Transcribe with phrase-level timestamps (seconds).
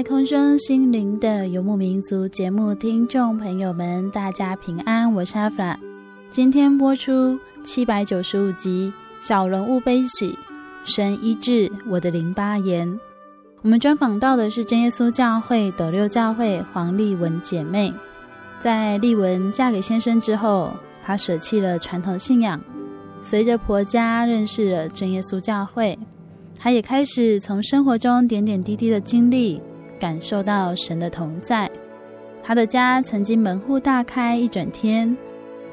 [0.00, 5.78] 在空中，心灵的游牧民族节目听众朋友们，大家平安，我是阿弗拉。
[6.30, 8.90] 今天播出七百九十五集
[9.26, 10.32] 《小人物悲喜》，
[10.84, 12.98] 神医治我的淋巴炎。
[13.60, 17.92] 我们专访到的是真耶稣教会斗六教会黄丽文姐妹。
[18.58, 22.58] 在丽文嫁给先生之后，她舍弃了传统信仰，
[23.20, 25.98] 随着婆家认识了真耶稣教会。
[26.58, 29.60] 他也开始从生活中点点滴滴的经历，
[30.00, 31.70] 感受到神的同在。
[32.42, 35.16] 他的家曾经门户大开一整天，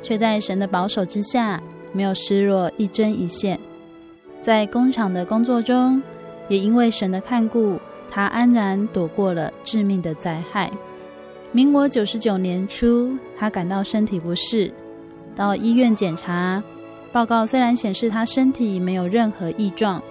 [0.01, 1.59] 却在神的保守之下，
[1.93, 3.57] 没有失落一针一线。
[4.41, 6.03] 在工厂的工作中，
[6.49, 7.79] 也因为神的看顾，
[8.11, 10.69] 他安然躲过了致命的灾害。
[11.53, 14.71] 民国九十九年初，他感到身体不适，
[15.35, 16.61] 到医院检查，
[17.11, 20.03] 报告虽然显示他身体没有任何异状。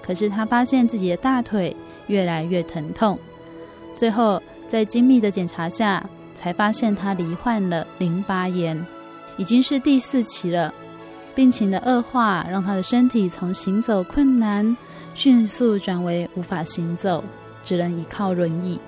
[0.00, 1.74] 可是他发现自己的大腿
[2.08, 3.18] 越来越疼痛，
[3.94, 8.84] 最后在精密的检查下，才发现他罹患了淋巴炎，
[9.36, 10.72] 已经是第四期了。
[11.34, 14.76] 病情的恶化让他的身体从行走困难，
[15.14, 17.22] 迅速转为无法行走，
[17.62, 18.80] 只能依靠轮椅。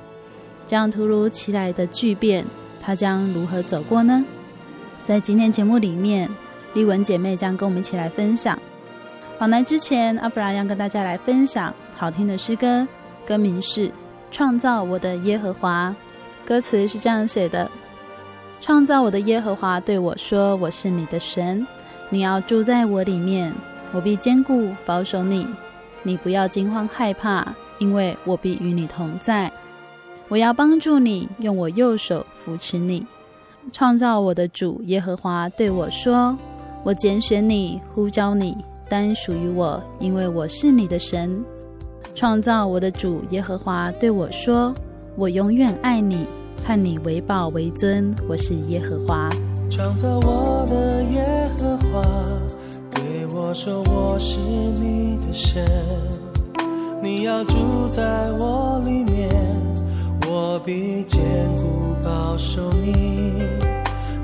[0.66, 2.44] 这样突如其来的巨变，
[2.80, 4.24] 他将如何走过呢？
[5.04, 6.28] 在今天节目里面，
[6.74, 8.58] 丽文姐妹将跟我们一起来分享。
[9.38, 12.86] 访谈之前，阿弗拉要跟大家来分享好听的诗歌，
[13.26, 13.88] 歌名是
[14.36, 15.88] 《创造我的耶和华》。
[16.46, 17.70] 歌词是这样写的：
[18.60, 21.66] 创造我的耶和华对我说：“我是你的神，
[22.10, 23.50] 你要住在我里面，
[23.92, 25.46] 我必坚固保守你。
[26.02, 27.46] 你不要惊慌害怕，
[27.78, 29.50] 因为我必与你同在。
[30.28, 33.06] 我要帮助你，用我右手扶持你。”
[33.72, 36.36] 创造我的主耶和华对我说
[36.84, 38.54] ：“我拣选你，呼召你。”
[38.86, 41.42] 单属于我，因为我是你的神。
[42.16, 44.74] 创造我的主耶和华对我说
[45.16, 46.26] ：“我永远爱你，
[46.64, 48.10] 看你为宝为尊。
[48.26, 49.28] 我是耶和华。”
[49.68, 52.02] 创造我的耶和华
[52.90, 55.62] 对我说：“我是你的神，
[57.02, 59.28] 你要住在我里面，
[60.26, 61.22] 我必坚
[61.58, 63.34] 固保守你，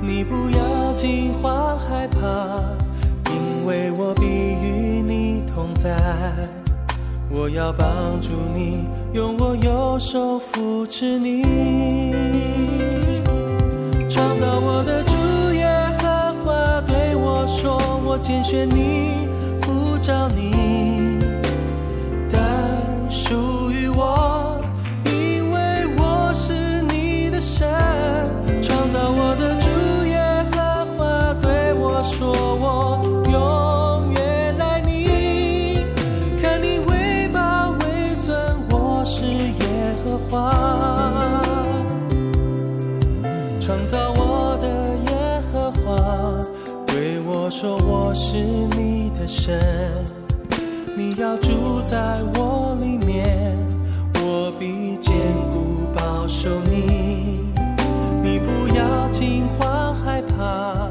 [0.01, 2.59] 你不要惊慌害怕。”
[3.29, 5.95] 因为我必与你同在，
[7.35, 11.41] 我要帮助你，用我右手扶持你。
[14.07, 15.11] 创造我的主
[15.55, 15.67] 耶
[15.97, 19.27] 和华对我说：“我拣选你，
[19.65, 20.52] 呼召你，
[49.45, 49.59] 神，
[50.95, 53.57] 你要住在我里面，
[54.21, 55.13] 我必坚
[55.51, 57.41] 固保守你，
[58.23, 60.89] 你不要惊慌害怕，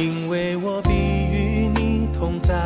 [0.00, 2.64] 因为我必与你同在。”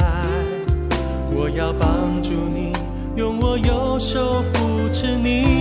[1.37, 2.73] 我要帮助你，
[3.15, 5.58] 用我右手扶持你。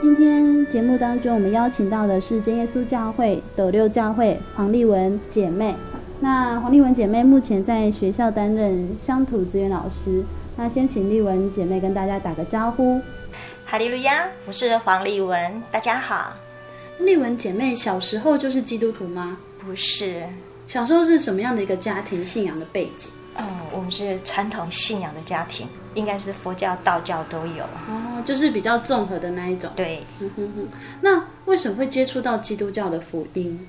[0.00, 5.74] 今天节目当中，我们邀请到的是真耶稣教会斗六教会黄丽文姐妹。
[6.20, 10.24] 那黄丽文姐妹目前在学校担任乡土资源老师。
[10.56, 13.00] 那先请丽文姐妹跟大家打个招呼。
[13.64, 16.32] 哈利路亚，我是黄丽文，大家好。
[16.98, 19.36] 丽文姐妹小时候就是基督徒吗？
[19.58, 20.22] 不是，
[20.66, 23.10] 小时候是什么样的一个家庭信仰的背景？
[23.36, 27.64] 嗯，我们是传统信仰的家庭，应该是佛教、道教都有。
[27.88, 29.70] 哦，就是比较综合的那一种。
[29.74, 30.68] 对，嗯哼哼。
[31.00, 33.68] 那为什么会接触到基督教的福音？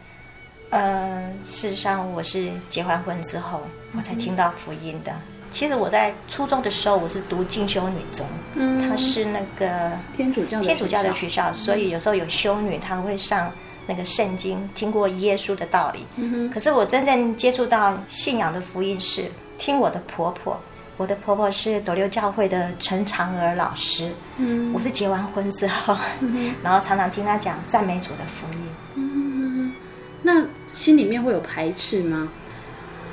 [0.69, 3.61] 呃，事实上我是结完婚之后，
[3.95, 5.11] 我才听到福音的。
[5.11, 8.25] 嗯、其实我在初中的时候，我是读进修女中，
[8.55, 13.51] 嗯，它是那个天主教天主教的学校，所以有时候有修女，她会上。
[13.87, 19.25] 那个圣经听过耶稣的道理，嗯，可是我真正接触到信仰的福音是
[19.59, 20.59] 听我的婆婆，
[20.97, 29.73] 我的婆婆是斗六教会的陈长娥老师，嗯，我是结完婚之后，嗯，然后常常听她讲赞美主的福音，嗯，
[30.21, 30.43] 那
[30.73, 32.29] 心里面会有排斥吗？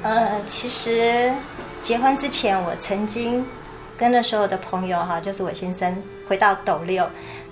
[0.02, 1.32] 呃，其实
[1.80, 3.44] 结婚之前我曾经
[3.96, 5.96] 跟那时候的朋友哈，就是我先生
[6.28, 7.08] 回到斗六，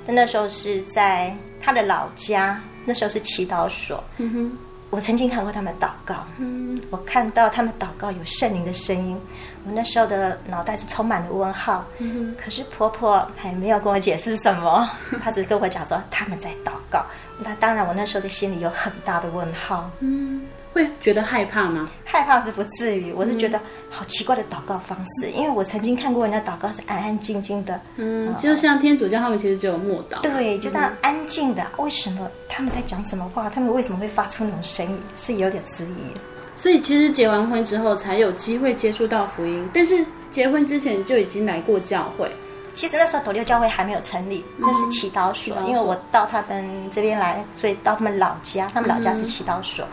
[0.06, 2.60] 但那时候是在他的老家。
[2.86, 9.20] 那时候是祈祷所，嗯哼，我曾经看过他们祷告，嗯，我看到他们祷告有圣灵的声音，
[9.64, 14.88] 我那时候的脑袋是充满了问号，嗯，可是婆婆还没有跟我解释什么，
[15.22, 17.04] 她只是跟我讲说他们在祷告，
[17.38, 20.42] 那当然我那时候的心里有很大的问号，嗯。
[20.72, 21.90] 会觉得害怕吗？
[22.04, 23.58] 害怕是不至于，我是觉得
[23.90, 31.66] 好奇怪的祷告方式，嗯、因为我曾经看过人家祷告是安安静静的，嗯，就像天主教他们其实只有默祷，对，就这样安静的。
[31.78, 33.50] 为什么他们在讲什么话？
[33.50, 35.02] 他们为什么会发出那种声音？
[35.20, 36.14] 是有点质疑。
[36.60, 42.30] 所以其实结完婚之后才有机会接触到福音，但是结婚之前就已经来过教会。
[42.74, 49.86] 其实那时候斗六教会还没有成立，那是祈祷所，嗯、因为我到他们这边来，所以到他们老家，他们老家是祈祷所。
[49.86, 49.88] 嗯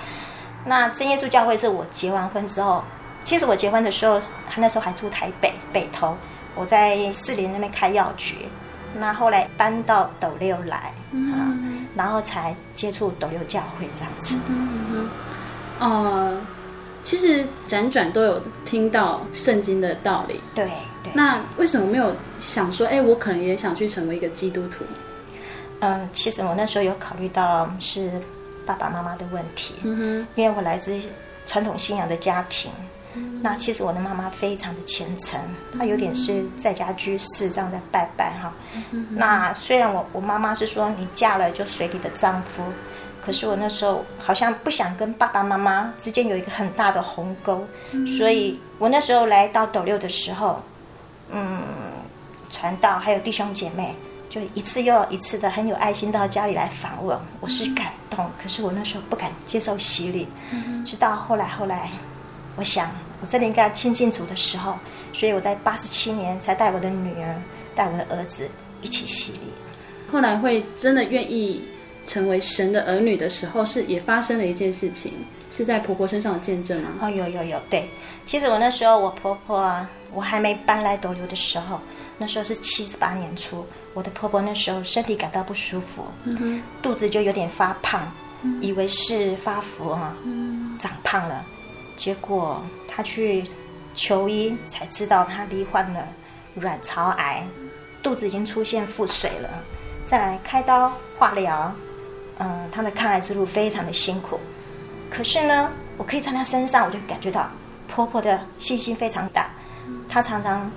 [0.66, 2.84] 那真耶稣教会是我结完婚之后，
[3.24, 4.20] 其实我结婚的时候，
[4.50, 6.18] 他那时候还住台北北投，
[6.56, 8.40] 我在士林那边开药局，
[8.94, 11.40] 那后来搬到斗六来，嗯、啊，
[11.96, 14.38] 然后才接触斗六教会这样子。
[14.50, 15.10] 嗯嗯
[15.80, 16.42] 呃，
[17.08, 20.66] 其实辗转都有听到圣经的道理，对
[21.02, 21.14] 对。
[21.16, 24.84] 那为什么没有想说，哎，我可能也想去成为一个基督徒？
[25.80, 28.12] 嗯，其实我那时候有考虑到是。
[28.66, 31.00] 爸爸妈妈的问题，嗯，因为我来自
[31.46, 32.70] 传统信仰的家庭，
[33.14, 35.40] 嗯，那其实我的妈妈非常的虔诚，
[35.80, 38.54] 她有点是在家居士这样在拜拜哈。
[38.92, 42.62] 嗯，那虽然我我妈妈是说你嫁了就随你的丈夫，
[43.28, 50.64] 可是我那时候好像不想跟爸爸妈妈之间有一个很大的鸿沟，嗯，所以我那时候来到斗六的时候，
[51.30, 51.62] 嗯，
[52.50, 53.94] 传道还有弟兄姐妹。
[54.30, 58.26] 就一次又一次的很有爱心到家里来访问，我是感动。
[58.26, 61.90] 嗯、可是我那时候不敢接受洗礼，嗯、直到后来后来，
[62.56, 62.90] 我想
[63.22, 64.76] 我真的应该亲近主的时候，
[65.14, 67.36] 所以我在八十七年才带我的女儿、
[67.74, 68.50] 带我的儿子
[68.82, 69.40] 一起洗礼。
[70.12, 71.66] 后来会真的愿意
[72.08, 75.14] 成为神的儿女的时候，是也发生了一件事情，
[75.52, 76.90] 是在婆婆身上的见证吗？
[77.02, 77.88] 哦，有有有，对。
[78.26, 81.80] 其实我那时候我婆婆啊，我还没搬来斗六的时候，
[82.18, 83.66] 那时候是七十八年初。
[83.94, 88.12] 我的婆婆那时候身体感到不舒服，嗯、肚子就有点发胖，
[88.44, 91.44] 嗯、以为是发福啊，嗯、长胖了。
[91.96, 93.44] 结果她去
[93.96, 96.08] 求医，才知道她罹患了
[96.56, 97.44] 卵巢癌，
[98.04, 99.50] 肚子已经出现腹水了。
[100.06, 101.74] 再来开刀化疗，
[102.40, 104.40] 嗯，她的抗癌之路非常的辛苦。
[105.10, 107.48] 可是呢，我可以在她身上，我就感觉到
[107.88, 109.50] 婆婆的信心非常大。
[110.10, 110.70] 她常常。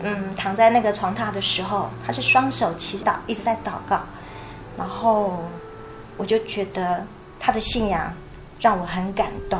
[0.00, 3.98] 嗯，躺在那个床榻的时候，她是双手祈祷，一直在祷告。
[4.76, 5.42] 然后
[6.16, 7.04] 我就觉得
[7.40, 8.14] 她的信仰
[8.60, 9.58] 让我很感动。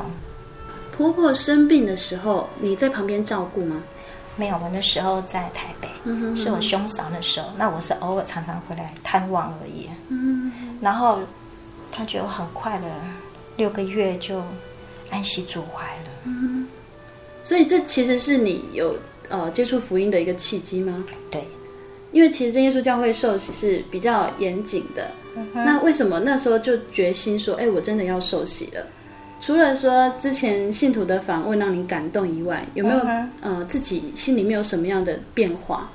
[0.97, 3.83] 婆婆生病的时候，你在旁边照顾吗？
[4.37, 7.49] 没有，我那时候在台北，嗯、哼哼是我兄嫂那时候。
[7.57, 9.91] 那我是偶尔常常回来探望而已。
[10.07, 11.19] 嗯、哼然后
[11.99, 12.85] 他就很快的
[13.57, 14.41] 六个月就
[15.11, 16.11] 安息主怀了。
[16.27, 16.65] 嗯
[17.43, 18.95] 所以这其实是你有
[19.29, 21.05] 呃接触福音的一个契机吗？
[21.31, 21.43] 对，
[22.13, 25.11] 因为其实真耶稣教会受洗是比较严谨的。
[25.35, 28.87] 嗯、那为什么那时候就决心说，哎，我真的要受洗了？
[29.41, 35.91] 除了说之前信徒的访问让你感动以外，有没有、嗯、呃自己心里面有什么样的变化？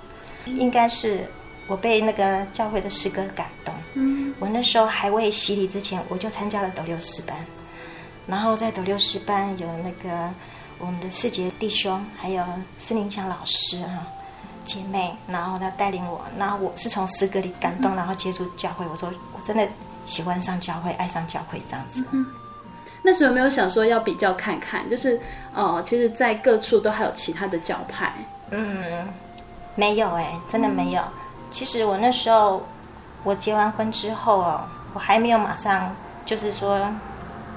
[0.47, 1.19] 应该是
[1.67, 3.73] 我被那个教会的诗歌感动。
[3.93, 7.35] 嗯，我那时候还未洗礼之前，我就参加了斗六诗班，
[8.27, 10.29] 然后在斗六诗班有那个
[10.79, 12.43] 我们的四杰弟兄，还有
[12.79, 14.07] 施林祥老师啊
[14.65, 18.85] 姐妹，然后他带领我，然后我是从诗歌里感动，然后接触教会。
[18.87, 19.67] 我说我真的
[20.05, 22.03] 喜欢上教会，爱上教会这样子。
[22.11, 22.25] 嗯，
[23.01, 25.17] 那时候有没有想说要比较看看，就是
[25.53, 28.13] 哦、呃，其实，在各处都还有其他的教派。
[28.51, 29.07] 嗯，
[29.75, 31.01] 没有哎，真的没有。
[31.01, 31.13] 嗯、
[31.53, 32.61] 其实我那时候。
[33.25, 34.59] 我结完婚之后哦，
[34.93, 35.95] 我还没有马上
[36.25, 36.77] 就是说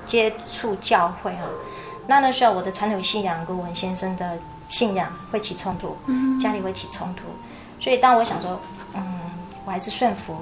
[0.07, 1.50] 接触教会哦。
[2.07, 4.38] 那那时候我的传统信仰跟文先生的
[4.69, 5.97] 信仰会起冲突，
[6.38, 7.25] 家里会起冲突，
[7.81, 8.61] 所以当我想说，
[8.95, 9.03] 嗯，
[9.65, 10.37] 我还是顺服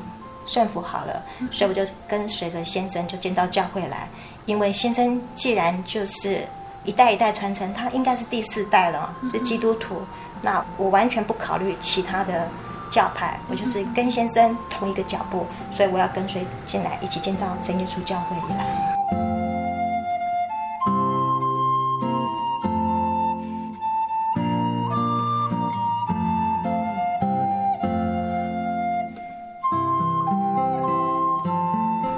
[0.44, 4.06] 顺服好了，所以我就跟随着先生就进到教会来。
[4.44, 6.46] 因为先生既然就是
[6.84, 10.02] 一代一代传承，他应该是第四代了，是基督徒，
[10.42, 12.46] 那我完全不考虑其他的。
[12.94, 18.94] 教派，我就是跟先生同一个脚步，所以我要跟随进来，一起进到真耶稣教会里来。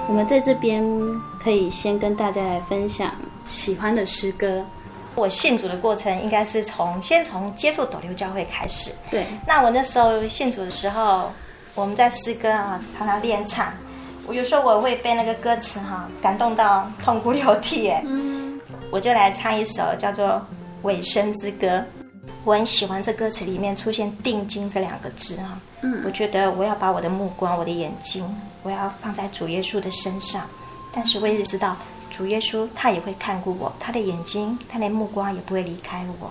[0.06, 0.84] 我们在这边
[1.42, 3.10] 可以先跟大家来分享
[3.46, 4.62] 喜欢的诗歌。
[5.16, 8.92] 我信主的过程应该是从先从接触斗六教会开始。
[9.10, 11.32] 对，那我那时候信主的时候，
[11.74, 13.72] 我们在诗歌啊常常练唱，
[14.26, 18.02] 我有时候我会被那个歌词哈、啊、感动到痛哭流涕哎。
[18.04, 20.26] 嗯，我就来唱一首叫做
[20.82, 21.66] 《尾声之歌》。
[22.44, 25.58] 我很喜欢这歌词里面出现“定睛”这两个字啊。
[25.80, 28.22] 嗯，我觉得我要把我的目光、我的眼睛，
[28.62, 30.42] 我要放在主耶稣的身上，
[30.92, 31.74] 但是我也知道。
[32.16, 36.30] 主耶稣，他也会看顾我，他的眼睛，他的目光也不会离开我。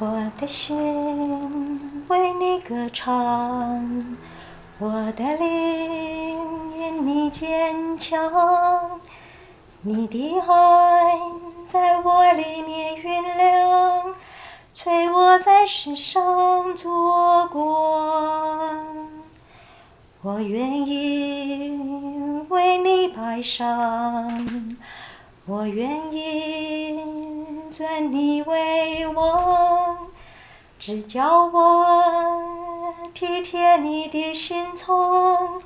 [0.00, 4.16] 我的心为你歌唱，
[4.80, 9.00] 我的灵因你坚强，
[9.82, 11.20] 你的爱
[11.68, 14.14] 在我里面酝酿，
[14.74, 19.09] 催我在世上做光。
[20.22, 24.46] 我愿意为你摆上，
[25.46, 27.00] 我愿意
[27.70, 29.96] 尊你为王，
[30.78, 32.42] 只叫我
[33.14, 35.62] 体贴你的心肠，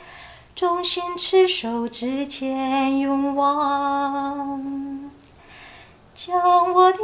[0.55, 5.11] 忠心持守至坚勇往，
[6.15, 6.99] 将我的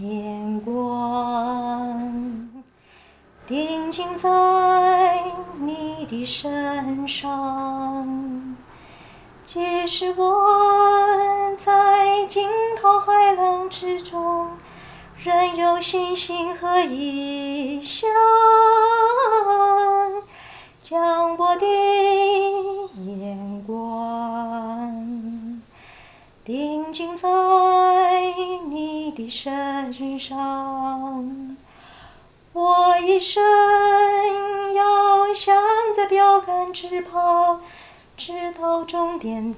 [0.00, 2.51] 眼光。
[3.46, 5.24] 定睛在
[5.58, 8.56] 你的身上，
[9.44, 12.48] 即使我在惊
[12.80, 14.48] 涛骇浪之中，
[15.22, 18.08] 仍有信心和异象，
[20.80, 21.66] 将我的
[23.04, 25.60] 眼光
[26.44, 27.28] 定睛在
[28.68, 31.56] 你的身上。
[32.54, 33.42] 我一生
[34.74, 35.56] 要向
[35.94, 37.60] 着标杆直跑，
[38.14, 39.54] 直到终点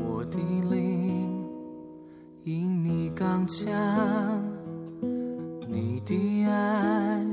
[0.00, 1.44] 我的灵
[2.44, 3.68] 因你刚强，
[5.66, 7.26] 你的爱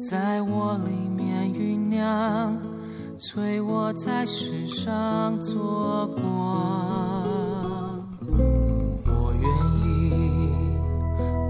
[0.00, 2.56] 在我里面酝酿，
[3.18, 6.22] 催我在世上做光。
[9.06, 9.48] 我愿
[9.86, 10.12] 意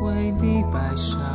[0.05, 1.26] 为你摆上。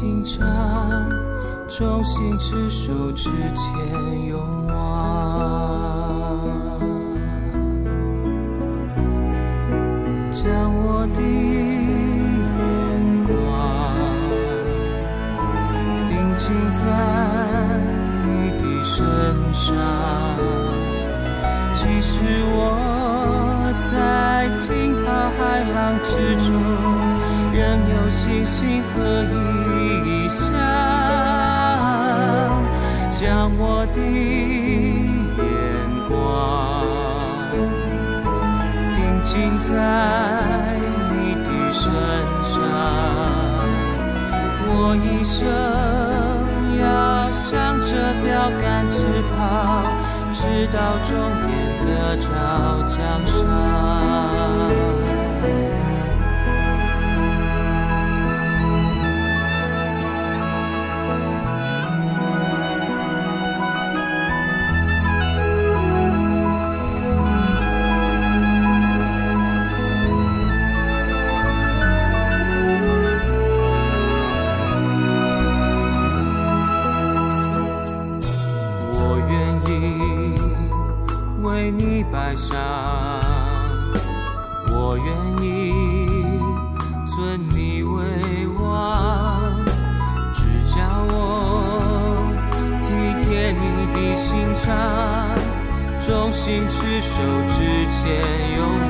[0.00, 0.40] 心肠
[1.68, 4.74] 衷心执手之前勇往
[10.32, 12.56] 将我的眼
[13.26, 13.36] 光
[16.08, 16.80] 定睛在
[18.24, 18.96] 你的身
[19.52, 19.68] 上
[21.74, 25.02] 即使我在惊涛
[25.36, 26.48] 骇浪之中
[27.52, 29.49] 仍有星星和影
[33.20, 35.44] 将我的眼
[36.08, 36.10] 光
[38.94, 39.68] 定睛在
[41.12, 41.92] 你的身
[42.42, 42.56] 上，
[44.64, 45.36] 我一生
[46.80, 47.90] 要向着
[48.24, 49.04] 标杆直
[49.36, 49.84] 跑，
[50.32, 51.12] 直到终
[51.42, 51.60] 点。
[82.30, 82.56] 爱上，
[84.68, 85.74] 我愿意
[87.04, 89.50] 尊你为王，
[90.32, 90.40] 只
[90.72, 90.78] 叫
[91.10, 91.18] 我
[92.82, 92.88] 体
[93.24, 94.70] 贴你的心肠，
[96.00, 97.58] 忠心持守之
[97.90, 98.22] 前
[98.56, 98.89] 勇。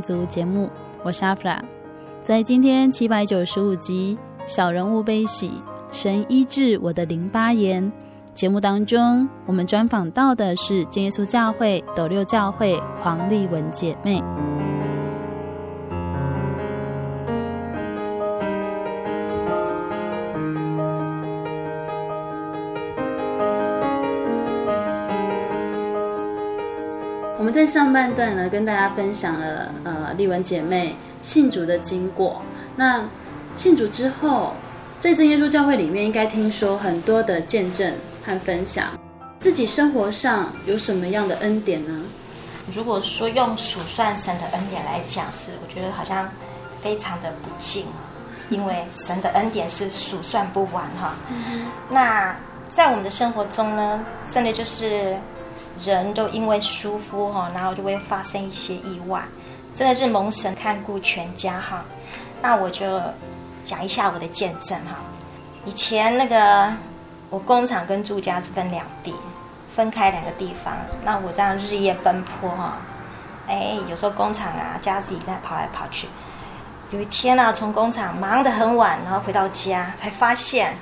[0.00, 0.70] 足》节目，
[1.02, 1.62] 我是阿弗拉。
[2.22, 5.52] 在今天七百九十五集《小人物悲喜，
[5.90, 7.82] 神医治我的淋巴炎》
[8.34, 14.22] 节目当中，我们专访到的是耶稣教会斗六教会黄丽文姐妹。
[27.48, 32.42] 在上半段呢，跟大家分享了呃丽文姐妹信主的经过。
[32.74, 33.02] 那
[33.56, 34.52] 信主之后，
[35.00, 37.94] 在真耶稣教会里面，应该听说很多的见证
[38.26, 38.88] 和分享。
[39.38, 42.02] 自己生活上有什么样的恩典呢？
[42.72, 46.28] 如果说用数算神的恩典来讲，是我觉得好像
[46.82, 47.86] 非常的不尽，
[48.50, 51.14] 因为神的恩典是数算不完哈。
[51.88, 52.36] 那
[52.68, 55.16] 在我们的生活中呢，真的就是。
[55.82, 59.22] 人都因为疏忽哈，然后就会发生一些意外，
[59.74, 61.84] 真的是蒙神看顾全家哈。
[62.42, 63.00] 那我就
[63.64, 64.96] 讲一下我的见证哈。
[65.64, 66.72] 以前那个
[67.28, 69.14] 我工厂跟住家是分两地，
[69.74, 70.74] 分开两个地方。
[71.04, 72.78] 那我这样日夜奔波哈，
[73.46, 76.08] 哎，有时候工厂啊，家里在跑来跑去。
[76.90, 80.76] 有一天呢、啊，从工厂忙得很晚，然后回到家才发现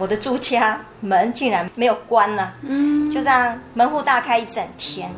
[0.00, 2.50] 我的住家门竟然没有关呢。
[2.62, 5.10] 嗯，就这样门户大开一整天。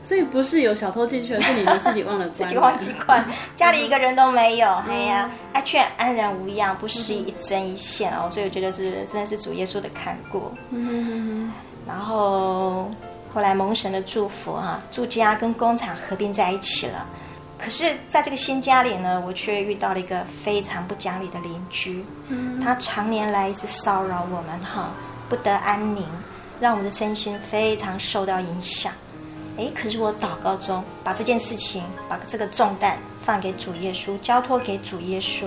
[0.00, 2.32] 所以不是有小偷进去了，是你们自己忘了关。
[2.32, 3.22] 自己忘记关，
[3.54, 4.66] 家里一个人都没有。
[4.88, 8.30] 哎呀，他却安然无恙，不失一针一线哦。
[8.30, 10.50] 所以我觉得是真的是主耶稣的看顾。
[10.70, 11.52] 嗯哼哼哼。
[11.86, 12.90] 然后
[13.34, 17.04] 后来蒙神的祝福哈，住家跟工厂合并在一起了。
[17.58, 22.04] 可是在这个新家里呢，我却遇到了一个非常不讲理的邻居。
[22.28, 22.60] 嗯。
[22.60, 24.90] 他常年来一直骚扰我们哈，
[25.28, 26.06] 不得安宁，
[26.60, 28.92] 让我们的身心非常受到影响。
[29.56, 35.46] 哎，可是我祷告中把这件事情，把这个重担放给主耶稣，交托给主耶稣，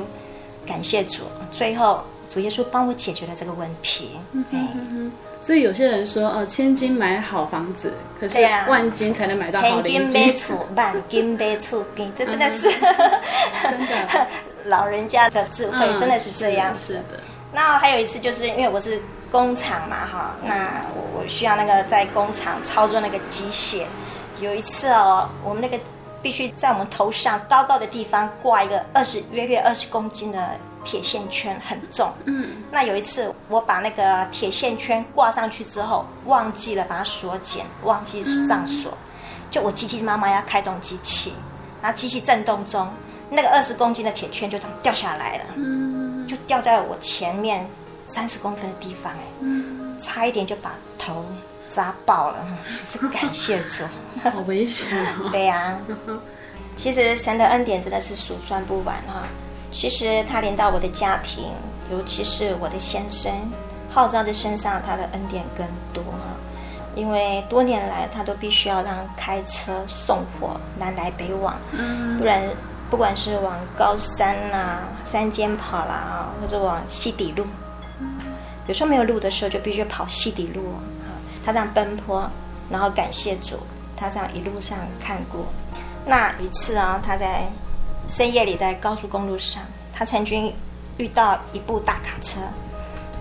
[0.65, 1.23] 感谢主。
[1.49, 4.11] 最后主耶稣帮我解决了这个问题。
[4.33, 5.11] 嗯哼哼哼。
[5.41, 10.11] 所以有些人说，哦，千金买好房子，可是万金才能买到好邻居。
[10.11, 12.97] 千金买厝，万金买厝边，这真的是、嗯、
[13.63, 14.27] 真的
[14.65, 16.93] 老人家的智慧，真的是这样子。
[16.93, 17.23] 嗯、是的。
[17.53, 19.01] 那还有一次，就是因为我是。
[19.31, 23.85] 工厂嘛，哈，那我我需要那个在工厂操作那个机械。
[24.41, 25.79] 有一次哦，我们那个
[26.21, 30.49] 必须在我们头上高高的地方挂一个二十约约二十公斤的
[30.83, 32.11] 铁线圈，很重。
[32.25, 32.63] 嗯。
[32.71, 38.97] 那有一次我把那个铁线圈挂上去之后，忘记了把它锁紧，忘记上锁，
[39.49, 41.33] 就我急急忙忙要开动机器，
[41.81, 42.87] 然后机器震动中，
[43.29, 45.43] 那个二十公斤的铁圈就这样掉下来了。
[45.55, 46.27] 嗯。
[46.27, 47.67] 就掉在我前面。
[48.07, 51.23] 三十公分的地方，哎，差一点就把头
[51.69, 52.45] 扎爆了，
[52.85, 53.85] 是感谢主，
[54.29, 55.29] 好危险哦。
[55.31, 55.77] 对呀，
[56.75, 59.23] 其实神的恩典真的是数算不完哈。
[59.71, 61.45] 其实他连到我的家庭，
[61.89, 63.31] 尤其是我的先生，
[63.89, 66.35] 号召的身上，他的恩典更多哈。
[66.93, 71.55] 因为多年来他都必须要让开车送货南来北往，
[72.19, 72.43] 不然
[72.89, 77.45] 不管是往高山啊、山间跑啦啊，或者往西底路。
[78.67, 81.15] 有时候没有路的时候，就必须跑西底路啊。
[81.45, 82.29] 他这样奔波，
[82.69, 83.55] 然后感谢主，
[83.95, 85.45] 他这样一路上看过。
[86.05, 87.49] 那一次啊，他在
[88.11, 90.53] 深夜里在高速公路上，他曾经
[90.97, 92.41] 遇到一部大卡车，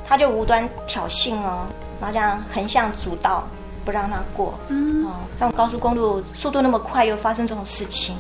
[0.05, 1.65] 他就无端挑衅哦，
[2.01, 3.45] 然后这样横向阻道，
[3.85, 4.59] 不让他过。
[4.67, 8.17] 嗯，哦，这种高速公路速度那么快，又发生这种事情，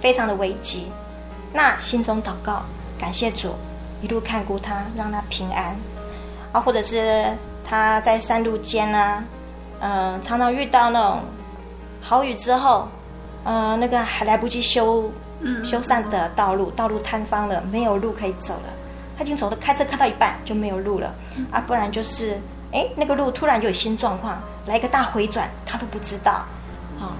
[0.00, 0.90] 非常的危急。
[1.52, 2.62] 那心中祷告，
[2.98, 3.54] 感谢主，
[4.02, 5.76] 一路看顾他，让他平安。
[6.50, 7.26] 啊，或者是
[7.64, 9.24] 他在山路间呢、啊，
[9.78, 11.20] 嗯、呃，常常遇到那种
[12.02, 12.88] 好雨之后，
[13.44, 15.10] 嗯、呃，那个还来不及修
[15.64, 18.74] 修缮的道路，道路坍方了，没有路可以走了。
[19.16, 21.12] 他已经走的开车开到一半就没有路了，
[21.50, 22.38] 啊，不然就是
[22.72, 26.44] 哎，那个路突然就有新状况，来个大回转，他都不知道。
[27.00, 27.16] 啊，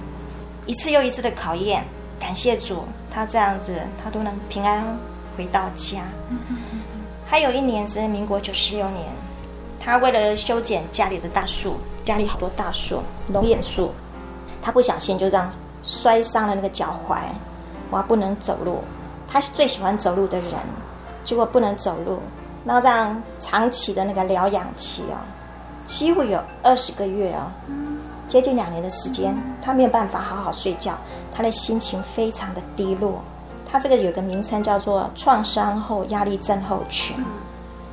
[0.65, 1.83] 一次又一次的考验，
[2.19, 4.83] 感谢主，他这样子他都能平安
[5.35, 5.99] 回到家。
[7.27, 9.05] 还有一年是民国九十六年，
[9.79, 13.91] 他为了修剪家里的大树，家里好多大树，龙眼树，
[14.61, 15.51] 他不小心就这样
[15.83, 17.17] 摔伤了那个脚踝，
[17.91, 18.83] 哇，不能走路。
[19.27, 20.53] 他是最喜欢走路的人，
[21.23, 22.19] 结果不能走路，
[22.65, 25.17] 然后这样长期的那个疗养期哦，
[25.85, 27.45] 几乎有二十个月哦，
[28.27, 30.93] 接近两年的时间，他没有办法好好睡觉，
[31.33, 33.21] 他的心情非常的低落。
[33.71, 37.15] 他这个有个名称叫做创伤后压力症候群。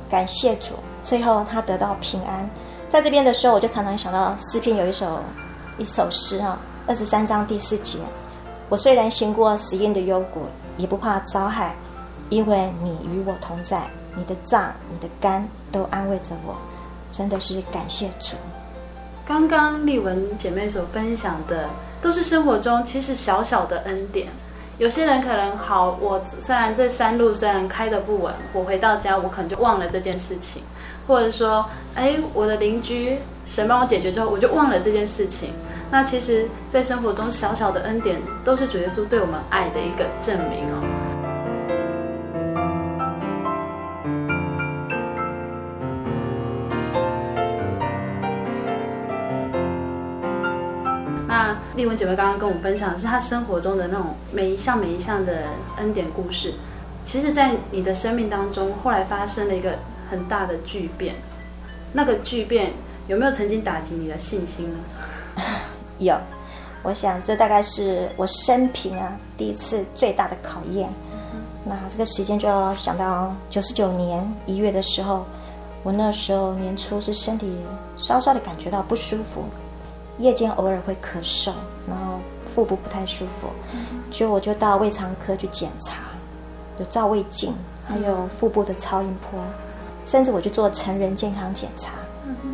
[0.09, 0.73] 感谢主，
[1.03, 2.49] 最后他得到平安。
[2.89, 5.19] 在这边的时候，我就常常想到诗篇有一首
[5.77, 7.99] 一首诗啊，二十三章第四节：
[8.69, 10.43] 我虽然行过死荫的幽谷，
[10.77, 11.75] 也不怕遭害，
[12.29, 13.81] 因为你与我同在，
[14.15, 16.55] 你的杖、你的竿都安慰着我。
[17.11, 18.37] 真的是感谢主。
[19.25, 21.67] 刚刚丽文姐妹所分享的，
[22.01, 24.29] 都是生活中其实小小的恩典。
[24.77, 30.63] 有些人可能好，我虽然这山路虽然开得不稳，我回到家我可能就忘了这件事情，
[31.05, 35.51] 或者说，哎，我的邻居神帮我解决之后，我就忘了这件事情。
[35.89, 40.83] 那其实，在生活中小小的恩典，都是主耶稣对我们爱的一个证明哦。
[51.27, 55.43] 那丽文姐妹刚刚跟我们分享的是她生活中的那种每一项每一项的
[55.77, 56.53] 恩典故事。
[57.05, 59.79] 其实，在你的生命当中，后来发生了一个
[60.11, 61.15] 很大的巨变。
[61.93, 62.73] 那个巨变
[63.07, 64.79] 有没有曾经打击你的信心呢？
[65.99, 66.15] 有，
[66.83, 70.89] 我想这大概是我生平啊第一次最大的考验。
[71.63, 75.25] 那这个时间就要想到九十九年一月的时候，
[75.83, 77.57] 我那时候年初是身体
[77.97, 79.43] 稍稍的感觉到不舒服，
[80.17, 81.51] 夜间偶尔会咳嗽，
[81.87, 82.19] 然后
[82.53, 83.49] 腹部不太舒服，
[84.09, 85.97] 就我就到胃肠科去检查，
[86.79, 87.53] 有照胃镜，
[87.85, 89.39] 还有腹部的超音波，
[90.05, 91.91] 甚至我去做成人健康检查，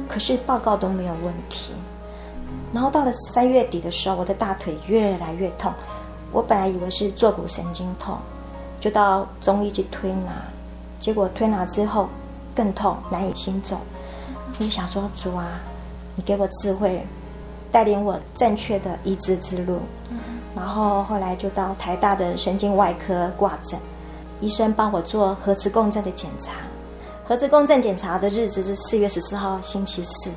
[0.10, 1.71] 可是报告都没有问题。
[2.73, 5.71] 然后到了三月底的时候，我的大腿越来越痛，
[6.31, 8.17] 我本来以为是坐骨神经痛，
[8.79, 10.31] 就到中医去推拿，
[10.99, 12.09] 结果推拿之后
[12.55, 13.77] 更痛，难以行走。
[14.59, 15.59] 我就想说，主啊，
[16.15, 17.05] 你给我智慧，
[17.71, 19.77] 带领我正确的医治之路。
[20.55, 23.79] 然后后来就到台大的神经外科挂诊，
[24.41, 26.53] 医生帮我做核磁共振的检查。
[27.23, 30.31] 核磁共振检查的日子是四月十四号星期四，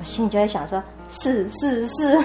[0.00, 0.82] 我心里就在想说。
[1.12, 2.18] 是是是，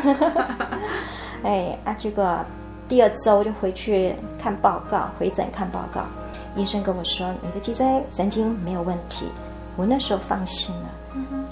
[1.44, 1.94] 哎啊！
[1.94, 2.40] 结果
[2.88, 6.06] 第二周就回去看报告，回诊看报告，
[6.56, 9.26] 医生跟我说，你的脊椎神经没有问题，
[9.76, 10.90] 我那时候放心了。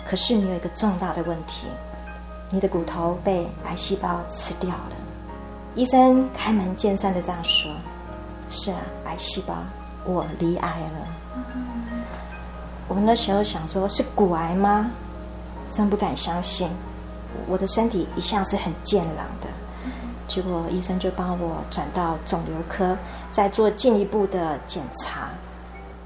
[0.06, 1.68] 可是你有一个重大的问题，
[2.50, 4.96] 你的骨头被癌细胞吃掉了。
[5.76, 7.70] 医生开门见山的这样说
[8.48, 9.56] ：“是啊，癌细胞，
[10.06, 11.08] 我离癌了。”
[12.88, 14.90] 我那时候想说，是骨癌吗？
[15.70, 16.70] 真不敢相信。
[17.48, 19.48] 我的身体一向是很健朗的，
[20.28, 22.98] 结果医生就帮我转到肿瘤科，
[23.32, 25.30] 再做进一步的检查。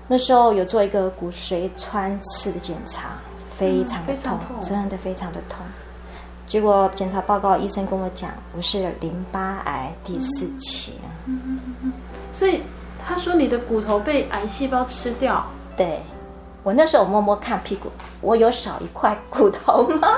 [0.08, 3.12] 那时候有做一个骨髓穿刺的检查，
[3.58, 5.60] 非常的痛，嗯、痛真的非常的痛。
[6.48, 10.94] 结果检查报告，医生跟我讲，我是淋巴癌第四期。
[11.26, 11.94] 嗯嗯嗯嗯。
[12.34, 12.64] 所以
[13.06, 15.46] 他说你的骨头被癌细胞吃掉。
[15.78, 16.02] 对，
[16.64, 20.18] 我那时候摸摸看屁股，我有少一块骨头吗？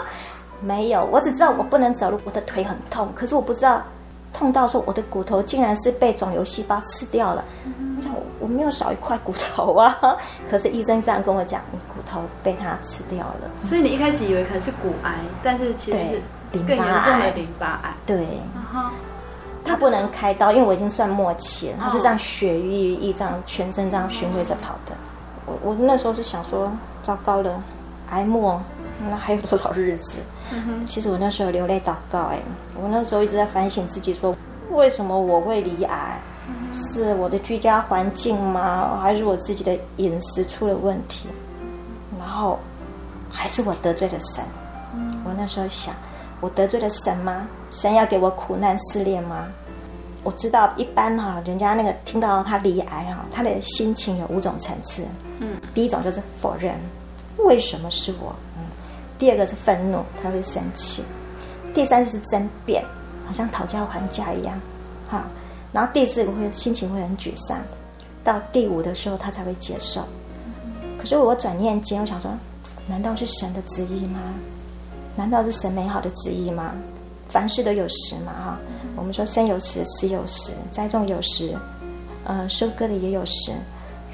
[0.62, 3.82] 没有，我只知道我不能走路，我的腿很痛，可是我不知道
[4.32, 7.44] 痛到说我的骨头竟然是被肿瘤细胞吃掉了。
[7.66, 9.98] 嗯、我想我，我没有少一块骨头啊，
[10.50, 13.50] 可是医生这样跟我讲，你骨头被它吃掉了。
[13.64, 16.22] 所以你一开始以为可能是骨癌，但是其实是
[16.60, 17.94] 更严重的淋巴癌。
[18.06, 18.26] 对，
[19.66, 21.78] 他不能开刀，因为我已经算末期了。
[21.82, 24.94] 他是这样血瘀一这样全身这样巡回着跑的。
[25.46, 26.72] 我我那时候是想说，
[27.02, 27.62] 糟糕了，
[28.12, 28.62] 癌末。
[29.10, 30.20] 那还有多少日子？
[30.86, 32.40] 其实我那时候流泪祷告，哎，
[32.82, 34.36] 我那时候一直在反省自己，说
[34.72, 36.20] 为什么我会离癌？
[36.74, 39.00] 是我的居家环境吗？
[39.02, 41.28] 还是我自己的饮食出了问题？
[42.20, 42.60] 然后
[43.30, 44.44] 还是我得罪了神？
[45.24, 45.94] 我那时候想，
[46.40, 47.48] 我得罪了神吗？
[47.72, 49.48] 神要给我苦难试炼吗？
[50.24, 55.04] 我知道一般哈，人家那个听到他离癌哈，他的心情有五种层次。
[55.40, 56.76] 嗯，第一种就是否认，
[57.38, 58.36] 为什么是我？
[59.22, 61.04] 第二个是愤怒，他会生气；
[61.76, 62.84] 第三是争辩，
[63.24, 64.60] 好像讨价还价一样，
[65.08, 65.28] 哈。
[65.72, 67.60] 然后第四个会心情会很沮丧，
[68.24, 70.02] 到第五的时候他才会接受。
[70.98, 72.32] 可是我转念间，我想说，
[72.88, 74.20] 难道是神的旨意吗？
[75.16, 76.74] 难道是神美好的旨意吗？
[77.30, 78.60] 凡事都有时嘛，哈。
[78.96, 81.56] 我们说生有时，死有时，栽种有时，
[82.24, 83.52] 呃，收割的也有时。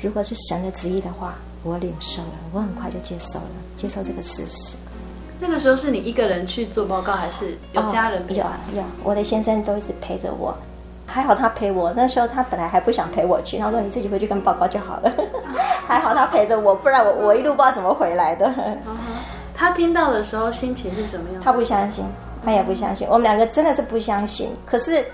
[0.02, 4.76] 如果是神的旨意的话，我领受了，我很快就接受了，接受这个事实。
[5.40, 8.36] 那个时候是你一个人去做报告，还是有家人陪？
[8.36, 8.44] 有
[8.76, 10.56] 有，我的先生都一直陪着我，
[11.06, 11.94] 还好他陪我。
[11.96, 15.12] 那时候他本来还不想陪我去，他说你自己回去跟报告就好了。
[15.88, 18.52] 还好他陪着我，不然我我一路不知道怎么回来的。
[19.54, 21.42] 他听到的时候心情是什么样？
[21.42, 22.06] 他不相信，
[22.44, 23.08] 他也不相信。
[23.08, 24.50] 我们两个真的是不相信。
[24.66, 25.06] 可是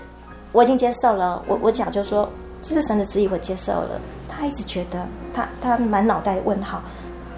[0.52, 2.28] 我已经接受了，我我讲就说
[2.62, 4.00] 这是神的旨意，我接受了。
[4.28, 4.98] 他一直觉得
[5.32, 6.82] 他他满脑袋问号，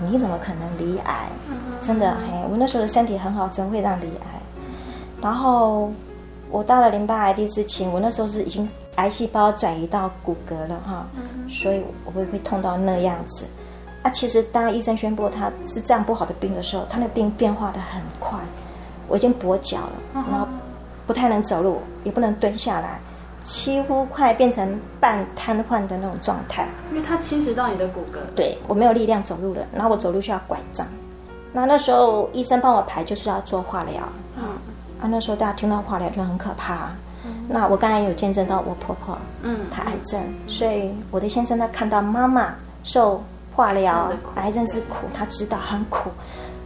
[0.01, 1.29] 你怎么可能离癌？
[1.81, 4.41] 真的嘿，我那时候的身体很好，怎么会让你癌？
[5.23, 5.91] 然后
[6.51, 11.07] 我到了淋巴癌第四期，我那时候是已经癌细胞转移到骨骼了哈，
[11.49, 13.47] 所以我会会痛到那样子。
[14.03, 18.39] 啊，其实当医生宣布他是这样不好的病的时候，他那病变化的很快，
[19.09, 20.47] 我已经跛脚了，然后
[21.07, 23.01] 不太能走路，也不能蹲下来，
[23.43, 26.69] 几乎快变成半瘫痪的那种状态。
[26.91, 30.87] 因为它侵蚀到你的骨骼，对，我没有力量走路了，然后我走路需要拐杖。
[31.57, 33.95] 那那时候医生帮我排就是要做化疗，
[34.37, 34.45] 嗯，
[35.01, 36.91] 啊那时候大家听到化疗就很可怕，
[37.25, 46.11] 嗯，那我刚才有见证到我婆婆，嗯，她癌症，所以我的先生他看到妈妈受化疗癌症之苦，他知道很苦，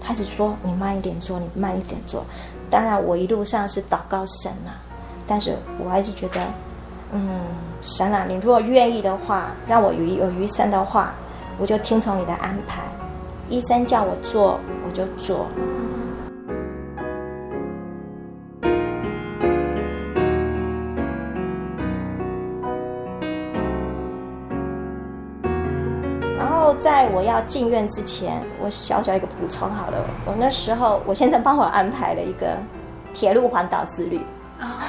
[0.00, 2.24] 他只说你慢一点做，你慢一点做。
[2.68, 4.74] 当然我一路上是祷告神啊，
[5.24, 6.40] 但是我还是觉得，
[7.12, 7.42] 嗯，
[7.80, 11.14] 神啊，你如果愿意的话，让我有有余生的话，
[11.58, 12.82] 我就听从你的安排。
[13.50, 15.46] 医生叫我做，我就做。
[26.78, 29.98] 在我要进院之前，我小小一个补充好了。
[30.24, 32.56] 我那时候，我先生帮我安排了一个
[33.12, 34.18] 铁路环岛之旅。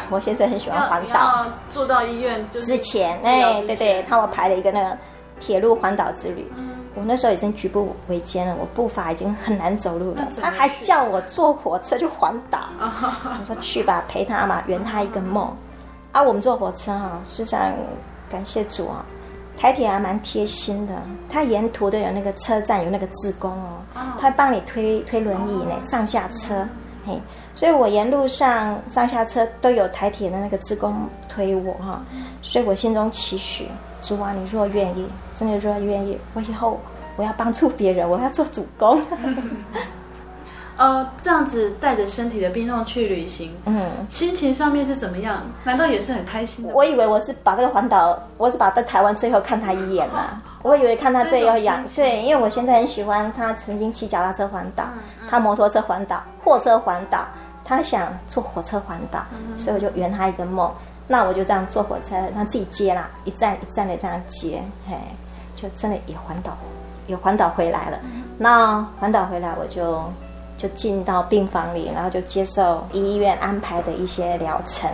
[0.09, 4.97] 我先生很喜欢环岛，住到医院就之前，哎，对对，他我排了一个那个
[5.37, 6.49] 铁路环岛之旅。
[6.95, 10.27] 我那时候已经举步维艰了，我步伐已经很难走路了。
[10.41, 12.59] 他还叫我坐火车去环岛。
[13.39, 15.51] 我说去吧，陪他嘛，圆他一个梦。
[16.11, 17.73] 啊，我们坐火车哈，事实上
[18.29, 19.05] 感谢主啊。
[19.57, 20.93] 台铁还蛮贴心的，
[21.29, 23.83] 它沿途都有那个车站有那个志工哦，
[24.17, 26.67] 他会帮你推推轮椅呢，上下车，
[27.05, 27.21] 嘿，
[27.53, 32.01] 所以我沿路上上下车都有台铁的那个志工推我哈，
[32.41, 33.67] 所以我心中期许，
[34.01, 36.79] 主啊，你若愿意，真的若愿意，我以后
[37.15, 39.01] 我要帮助别人，我要做主公。
[40.77, 45.43] 呃， 这样子带着身体的病痛去旅行，嗯，心情上面是怎么样？
[45.63, 46.73] 难道也是很开心的？
[46.73, 50.41] 我以为我是把这个环岛，我是把在台湾最后看他一眼了。
[50.63, 54.85] 我以为看他最后一眼，对，因为我现在很喜欢他曾经骑脚踏车环岛，
[55.29, 57.25] 他摩托车环岛，货车环岛，
[57.63, 59.23] 他想坐火车环岛，
[59.57, 60.71] 所以我就圆他一个梦。
[61.11, 64.95] 那我就这样坐火车，他自己接啦，一站一站的这样接，嘿，
[65.55, 66.57] 就真的也环岛，
[67.07, 67.99] 也环岛回来了。
[68.37, 70.01] 那环岛回来我就。
[70.57, 74.87] 就进到病房里，然后就接受医院安排的一些疗程。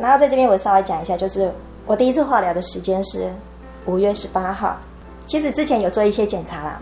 [0.00, 1.48] 然后在这边我稍微讲一下，就是
[1.86, 3.32] 我第一次化疗的时间是
[3.86, 4.76] 五月十八号。
[5.26, 6.80] 其实之前有做一些检查啦，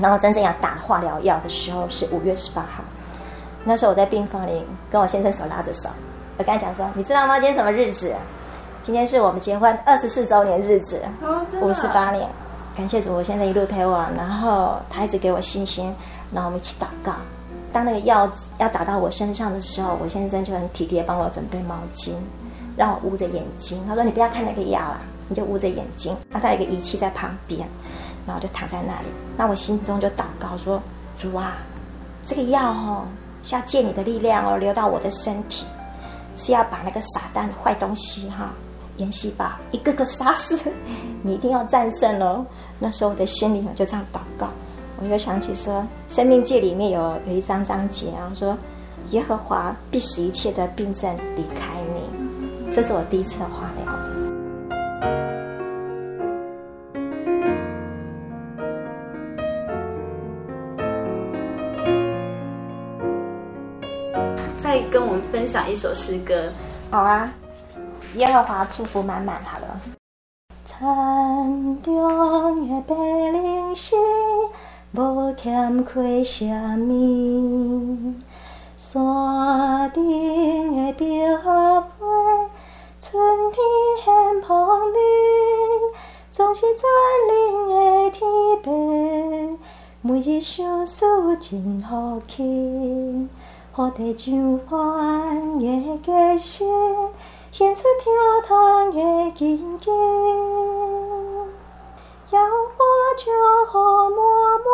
[0.00, 2.82] 然后真正要打化疗药的时候是五月十八号。
[3.62, 5.90] 那时候我在病房里跟我先生手拉着手，
[6.38, 7.34] 我跟他讲说：“你知道吗？
[7.34, 8.14] 今天什么日子？
[8.82, 11.02] 今天是我们结婚二十四周年日子，
[11.60, 12.28] 五十八年。
[12.76, 15.94] 感谢主，我现在一路陪我，然后他一直给我信心。”
[16.32, 17.12] 然后我们一起祷告。
[17.72, 22.12] 当那个药要打到我身上的时候，我先生就很体贴，帮我准备毛巾，
[22.76, 23.82] 让我捂着眼睛。
[23.86, 27.66] 他说：“你不要看那个药啦，你就捂着眼睛。”那他有一个仪器在旁边，
[28.26, 29.08] 然后就躺在那里。
[29.36, 30.80] 那我心中就祷告说
[31.16, 31.56] ：“主啊，
[32.26, 33.04] 这个药哦，
[33.42, 35.64] 是要借你的力量哦，流到我的身体，
[36.36, 38.50] 是要把那个撒旦坏东西哈，
[38.98, 40.70] 妍希吧一个个杀死。
[41.24, 42.46] 你一定要战胜哦。”
[42.78, 44.48] 那时候我的心里我就这样祷告。
[45.00, 48.56] 我又想起说，《生命界》里面有有一张章节啊，说
[49.10, 52.72] 耶和华必使一切的病症离开你。
[52.72, 53.70] 这是我第一次的话。
[65.46, 66.50] 分享一首诗歌，
[66.90, 67.32] 好啊！
[68.16, 69.80] 耶和华祝福满满，好了。
[70.64, 72.96] 残中的白
[73.30, 73.96] 灵星。
[74.90, 76.44] 无欠亏啥
[76.76, 78.14] 物，
[78.76, 81.06] 山顶的标
[81.80, 81.86] 花，
[83.00, 83.62] 春天
[84.04, 84.98] 很芳味，
[86.32, 86.82] 总是转
[87.28, 88.28] 轮的天
[88.64, 88.72] 白，
[90.00, 92.18] 每日相思真好
[93.76, 96.64] 奇，何地将欢的结实，
[97.52, 98.10] 献出跳
[98.46, 99.94] 脱的经验。
[102.30, 102.80] 要我
[103.18, 103.30] 就
[103.70, 104.16] 好默
[104.64, 104.66] 默，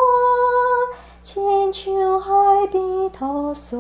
[1.21, 3.77] 亲像海边土沙，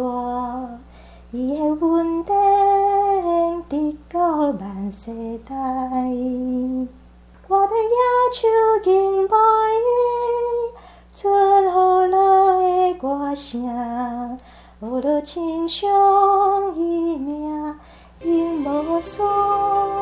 [1.31, 4.19] 伊的温暖直到
[4.59, 5.55] 万世代。
[7.47, 7.97] 我要野
[8.33, 8.49] 手
[8.83, 9.95] 敬拜伊，
[11.15, 11.65] 出雨
[12.11, 14.39] 落的歌声，
[14.83, 15.89] 学着亲像
[16.75, 17.79] 伊名，
[18.25, 20.02] 永无双。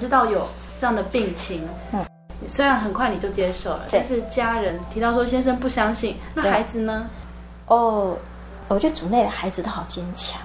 [0.00, 0.48] 知道有
[0.80, 2.04] 这样的病情，嗯，
[2.48, 7.06] 虽然很快你就接受了，但是家人提到说先生不相信，那孩子呢？
[7.66, 8.16] 哦，
[8.68, 10.40] 我觉得组内的孩子都好坚强，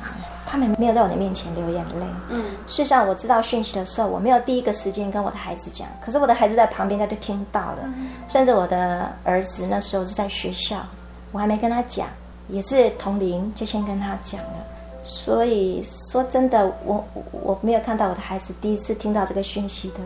[0.45, 2.05] 他们没有在我的面前流眼泪。
[2.29, 10.85] 嗯，事实上我知道讯息的时候，我没有第一个时间跟我的孩子讲，可是我的孩子在旁边他就听到了，嗯、甚至我的儿子那时候是在学校，
[11.31, 12.07] 我还没跟他讲，
[12.49, 14.64] 也是同龄就先跟他讲了。
[15.05, 19.99] 所以说真的，我我没有看到我的孩子第一次听到这个讯息的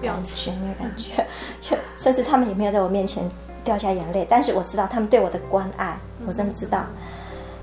[0.00, 1.26] 感觉，没有感觉，
[1.96, 3.28] 甚至他们也没有在我面前
[3.64, 4.24] 掉下眼泪。
[4.30, 6.84] 但是我知道他们对我的关爱，我真的知道。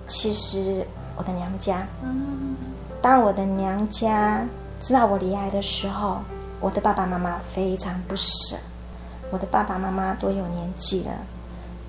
[0.06, 0.86] 其实
[1.16, 1.88] 我的娘家，
[3.02, 4.46] 当我的娘家
[4.82, 6.18] 知道我离癌的时候，
[6.60, 8.58] 我的爸爸妈妈非常不舍。
[9.32, 11.12] 我的爸爸妈妈都有年纪了，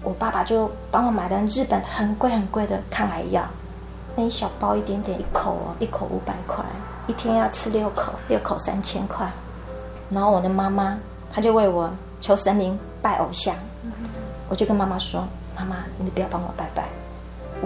[0.05, 3.45] 我爸爸就帮我买了日本很贵很贵的抗癌药。
[4.15, 6.65] 那一小包一点点，一口哦，一口五百块，
[7.07, 9.27] 一天要吃六口，六口三千块。
[10.11, 10.99] 然后我的妈妈，
[11.33, 11.91] 她就为我
[12.21, 13.55] 求神明拜偶像。
[14.51, 16.85] 我就跟妈妈说：“妈妈，你不要帮我拜拜，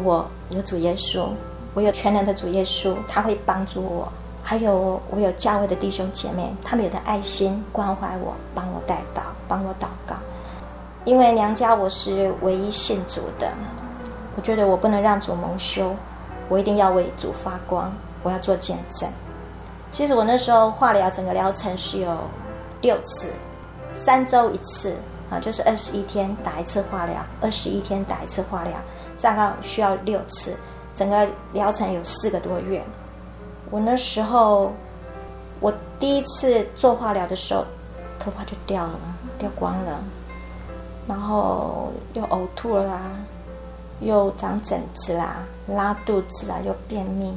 [0.05, 1.27] 我有主耶稣，
[1.75, 4.09] 我有全能的主耶稣，他会帮助我。
[4.45, 10.15] 还有我有教会的弟兄姐妹，他们有的爱心关怀我，帮我代祷，帮我祷告。
[11.05, 13.51] 因为娘家我是唯一信主的，
[14.37, 15.93] 我觉得我不能让主蒙羞。”
[16.49, 17.93] 我一定要为主发光，
[18.23, 19.09] 我要做见证。
[19.91, 22.19] 其实我那时候化疗整个疗程是有
[22.83, 23.31] 六次，
[23.97, 24.95] 三周一次
[25.31, 28.73] 啊，就是二十一天打一次化疗，二十一天打一次化疗，
[29.17, 30.57] 这样需要六次，
[30.95, 32.83] 整个疗程有四个多月。
[33.71, 34.73] 我那时候
[35.61, 37.65] 我第一次做化疗的时候，
[38.19, 39.01] 头发就掉了，
[39.39, 39.99] 掉光了，
[41.09, 43.01] 然后又呕吐了啦。
[44.01, 45.37] 又长疹子啦，
[45.67, 47.33] 拉肚子啦，又便秘，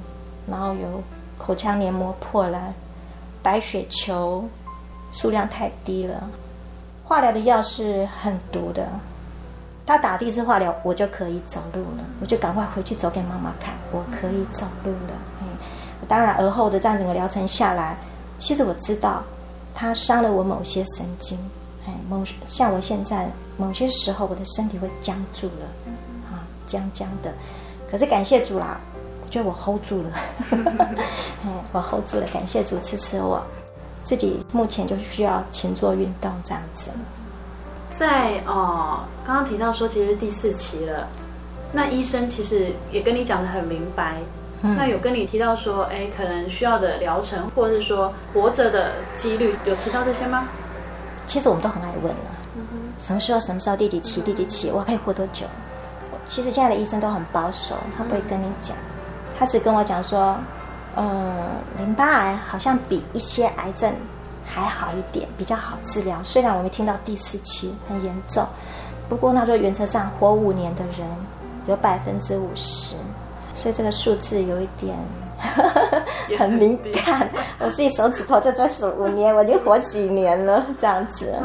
[0.50, 1.02] 然后有
[1.38, 2.74] 口腔黏膜破了，
[3.42, 4.44] 白血球
[5.12, 6.30] 数量太低了。
[7.06, 8.88] 化疗的药是很毒的，
[9.86, 15.14] 他打第一次化疗，我就可以走路了，我就赶快回去走给妈妈看，我可以走路了。
[15.42, 15.48] 嗯，
[16.08, 17.98] 当然而后的这样整个疗程下来，
[18.38, 19.24] 其实我知道
[19.74, 21.40] 他伤了我某些神经，
[21.88, 25.66] 哎，某像我现在某些时候我的身体会僵住了。
[26.70, 27.34] 僵僵的，
[27.90, 28.80] 可是感谢主啦，
[29.26, 30.10] 我觉得我 hold 住了，
[31.74, 33.42] 我 hold 住了，感谢主支持我，
[34.04, 36.92] 自己目前就需要勤做运动这样子。
[37.92, 41.08] 在哦，刚刚提到说其实第四期了，
[41.74, 44.18] 那医生其实也跟你讲的很明白，
[44.62, 50.48] 嗯、那有跟你提到说，哎，可能需要的疗程，或者是说活着的几率，有提到这些吗？
[51.28, 52.64] 其实我们都很爱问了，嗯、
[52.98, 55.46] 什么时候，什么时候，第几期，第几期，我可以活多久？
[56.30, 58.78] 其实现在的医生都很保守，他不会跟你讲，
[59.38, 60.38] 他只跟我讲说，
[60.96, 61.36] 嗯，
[61.80, 63.92] 淋巴癌好像比一些癌症
[64.46, 66.20] 还好一点，比较好治疗。
[66.24, 68.46] 虽然我们听到第四期很严重，
[69.10, 71.08] 不过他说原则上活五年的人
[71.66, 72.96] 有百分之五十，
[73.56, 74.96] 所以这个数字有一点
[76.38, 77.28] 很敏感。
[77.60, 81.34] 我自己手指头就在数五年，我已经活几年了这样子。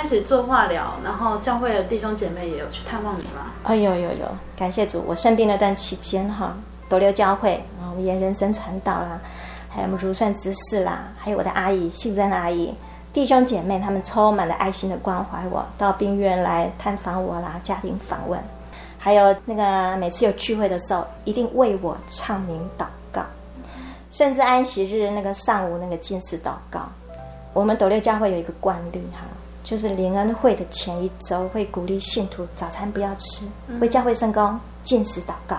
[0.00, 3.50] 开始做化疗，然后教会的弟兄姐妹也有去探望你吗？
[3.64, 5.02] 哦，有有有，感谢主！
[5.04, 6.56] 我生病那段期间哈，
[6.88, 9.18] 斗六教会啊，我们沿人生传道啦，
[9.68, 12.72] 还有我们如善执事啦，还有我的阿姨信真的阿姨，
[13.12, 18.40] 弟兄姐妹他们充满了爱心的关怀我，到病院来探访我啦，家庭访问，
[19.00, 23.22] 还有那个每次有聚会的时候，一定为我唱名祷告，
[24.12, 26.82] 甚至安息日那个上午那个禁食祷告，
[27.52, 29.26] 我们斗六教会有一个惯例哈。
[29.68, 33.44] 就是灵恩会的前一周，会鼓励信徒早餐不要吃，
[33.80, 35.58] 为教会圣工进食祷告。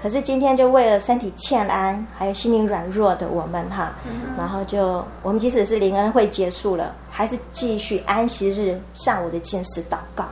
[0.00, 3.92] 可是今天就为了身体欠安，还有心灵软弱的我们哈，
[4.38, 10.24] 然后就我们即使是灵恩会结束了，还是继续安息日上午的进食祷告。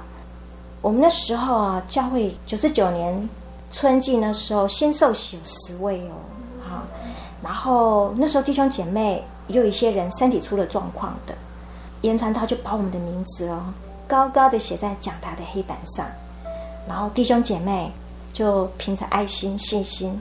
[0.80, 3.28] 我们那时候啊，教会九十九年
[3.72, 6.14] 春季那时候新受洗有十位哦，
[6.60, 6.82] 好，
[7.42, 11.34] 然后那时候弟兄姐妹也有一些人身体出了状况的。
[12.02, 13.72] 严传道就把我们的名字哦，
[14.08, 16.04] 高高的写在讲台的黑板上，
[16.86, 17.90] 然后弟兄姐妹
[18.32, 20.20] 就凭着爱心、信心，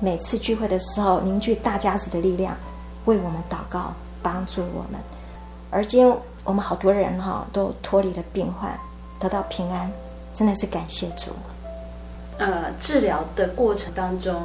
[0.00, 2.56] 每次聚会的时候凝聚大家子的力量，
[3.04, 5.00] 为我们祷告，帮助我们。
[5.70, 6.12] 而今
[6.42, 8.76] 我们好多人哈都脱离了病患，
[9.20, 9.90] 得到平安，
[10.34, 11.30] 真的是感谢主。
[12.38, 14.42] 呃，治疗的过程当中，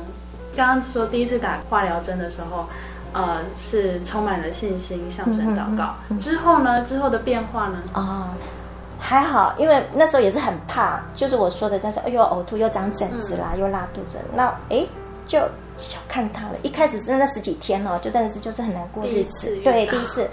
[0.55, 2.65] 刚刚说第一次打化疗针的时候。
[3.13, 5.95] 呃，是充满了信心，向神祷告。
[6.09, 6.83] 嗯嗯嗯、之后呢？
[6.85, 7.77] 之后的变化呢？
[7.93, 8.29] 啊、哦，
[8.99, 14.17] 还好，因为那时候也是很怕，就是我说的，但是哎呦，呕吐又长疹子啦，嗯、又拉肚子。
[14.33, 14.85] 那哎，
[15.25, 15.39] 就
[15.77, 16.53] 小看他了。
[16.63, 19.55] 一开始真的十几天哦，就真的是就是很难过日子。
[19.63, 20.29] 对，第一次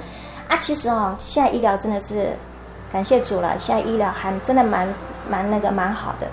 [0.49, 2.29] 啊，其实哦，现在医疗真的是
[2.91, 4.89] 感谢主了，现在医疗还真的蛮
[5.29, 6.27] 蛮那个蛮好的。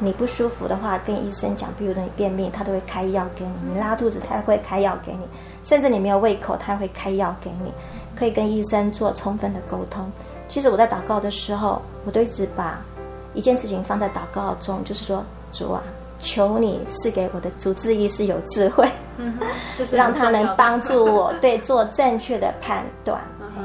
[0.00, 5.24] 你不舒服的话，跟医生讲，比如说你便秘，他都会开药给你；你拉肚子，他也会开药给你；
[5.64, 7.72] 甚至你没有胃口，他也会开药给你。
[8.16, 10.10] 可以跟医生做充分的沟通。
[10.48, 12.80] 其实我在祷告的时候，我都一直把
[13.32, 15.22] 一件事情放在祷告中，就是说，
[15.52, 15.80] 主啊，
[16.18, 19.38] 求你赐给我的主治医师有智慧，嗯，
[19.78, 23.22] 就是 让他能帮助我对做正确的判断。
[23.56, 23.64] 嗯，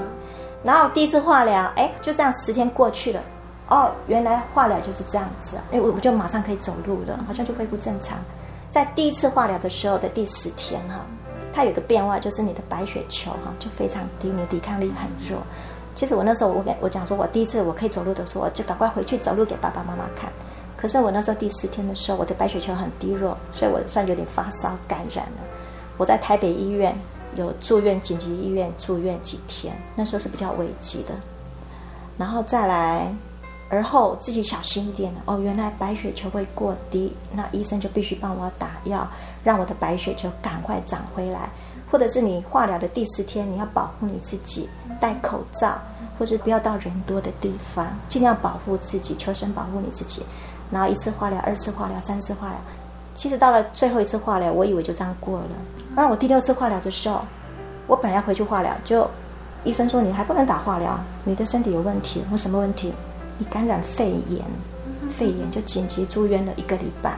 [0.64, 3.20] 然后第一次化疗，哎，就这样十天过去了。
[3.70, 8.18] 哦，原来化疗就是这样子，哎，我我就马上可以走路了，好像就恢复正常。
[8.70, 11.06] 在第一次化疗的时候的第十天哈，
[11.54, 15.42] 它有个变化，就是你的白血球哈就非常低，你的抵抗力很弱。
[15.96, 20.32] 其实我那时候我给我讲说，我第一次我可以走路的时候，我就赶快回去走路给爸爸妈妈看。
[20.76, 25.44] 可是我那时候第十天的时候，我的白血球很低弱，所以我算有点发烧感染了。
[25.98, 26.94] 我在台北医院
[27.36, 31.14] 有住院，紧急医院住院几天，那时候是比较危急的。
[32.18, 33.14] 然后再来。
[33.74, 39.08] 而后自己小心一点哦，原来白血球会过低，那医生就必须帮我打药，
[39.44, 41.50] 让我的白血球赶快长回来。
[41.90, 44.70] 或者是你化疗的第四天，你要保护你自己，
[45.00, 45.74] 戴口罩，
[46.20, 50.24] 或者不要到人多的地方，尽量保护自己，求神保护你自己。
[50.70, 52.58] 然后一次化疗，二次化疗，三次化疗，
[53.16, 55.50] 其实到了最后一次化疗，我以为就这样过了。
[55.96, 57.22] 然后我第六次化疗的时候，
[57.88, 59.10] 我本来要回去化疗，就
[59.64, 62.24] 医生说你还不能打化疗，你的身体有问题。
[62.32, 62.92] 我什么问题？
[63.46, 64.42] 感染肺炎，
[65.10, 67.18] 肺炎就紧急住院了一个礼拜，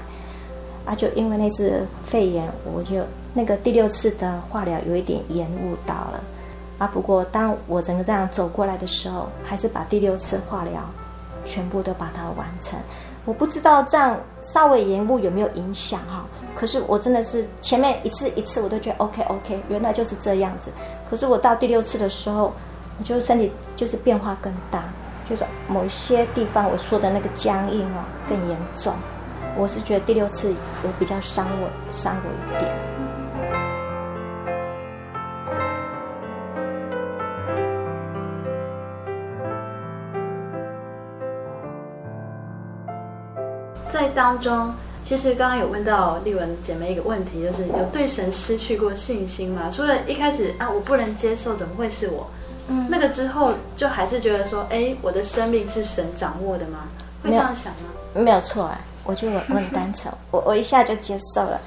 [0.85, 3.03] 啊，就因为那次肺炎，我就
[3.33, 6.23] 那个第六次的化疗有一点延误到了，
[6.77, 10.81] 啊，不过当我整个这样走过来的时候，还是把第六次化疗
[11.45, 12.79] 全部都把它完成。
[13.25, 16.23] 我不知道这样稍微延误有没有影响哈，
[16.55, 20.69] 可是我真的是前面一次一次我都觉得 OK OK，原来就是这样子，
[21.09, 22.53] 可是我到第六次的时候，
[22.99, 24.83] 我就身体就是变化更大。
[25.27, 28.93] 就是某一些地方我说的那个僵硬哦更严重，
[29.57, 32.71] 我是觉得第六次有比较伤我伤我一点。
[43.89, 44.73] 在当中，
[45.05, 49.71] 其实刚刚有问到丽文姐妹一个问题，就是有对神失去过信心吗？
[49.73, 52.27] 除了一开始啊，我不能接受，怎么会是我？
[52.67, 56.79] 嗯，那个之后就还是觉得说，哎，我的生命是神掌握的吗？
[57.23, 57.89] 会这样想吗？
[58.13, 61.59] 没有错啊，我觉得我我很单纯， 我我一下就接受了。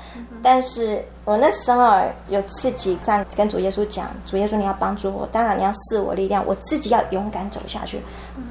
[0.43, 8.01] 但是我那时候有自己这样跟主耶稣讲，主耶稣你要帮助我，当然你要赐我力量，我自己要勇敢走下去。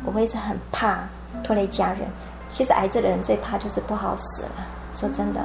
[0.05, 0.99] 我会一直很怕
[1.43, 1.99] 拖累家人。
[2.49, 4.49] 其实癌症的人最怕就是不好死了。
[4.95, 5.41] 说真的，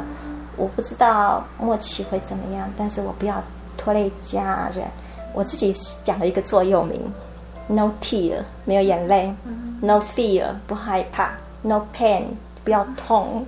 [0.57, 3.43] 我不知道末期会怎么样，但是我不要
[3.77, 4.87] 拖累家人。
[5.33, 5.73] 我自己
[6.05, 7.01] 讲了一个座右铭。
[7.69, 9.33] ：No tear，没有眼泪。
[9.81, 11.33] ；No fear，不害怕。
[11.63, 12.25] ；No pain，
[12.65, 13.47] 不要痛。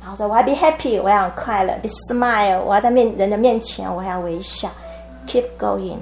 [0.00, 1.74] 然后说我要 be happy，我要快乐。
[1.82, 4.68] ；be smile，我要在面人的面前，我要微笑。
[5.26, 5.98] ；keep going，